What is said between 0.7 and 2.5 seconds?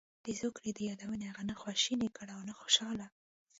دې یادونې هغه نه خواشینی کړ او